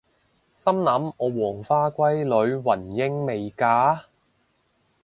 [0.55, 4.05] 心諗我黃花閨女雲英未嫁！？